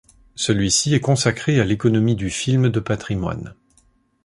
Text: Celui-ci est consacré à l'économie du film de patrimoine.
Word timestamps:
Celui-ci 0.33 0.95
est 0.95 0.99
consacré 0.99 1.59
à 1.61 1.63
l'économie 1.63 2.15
du 2.15 2.31
film 2.31 2.69
de 2.69 2.79
patrimoine. 2.79 3.53